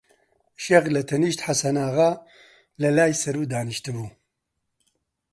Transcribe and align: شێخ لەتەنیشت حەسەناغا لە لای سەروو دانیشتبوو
شێخ 0.63 0.85
لەتەنیشت 0.95 1.39
حەسەناغا 1.47 2.11
لە 2.81 2.89
لای 2.97 3.19
سەروو 3.21 3.49
دانیشتبوو 3.51 4.09